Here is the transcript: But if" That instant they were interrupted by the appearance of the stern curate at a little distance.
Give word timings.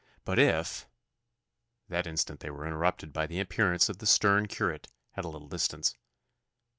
But 0.25 0.39
if" 0.39 0.87
That 1.89 2.07
instant 2.07 2.39
they 2.39 2.49
were 2.49 2.65
interrupted 2.65 3.13
by 3.13 3.27
the 3.27 3.39
appearance 3.39 3.87
of 3.87 3.99
the 3.99 4.07
stern 4.07 4.47
curate 4.47 4.87
at 5.15 5.25
a 5.25 5.29
little 5.29 5.47
distance. 5.47 5.95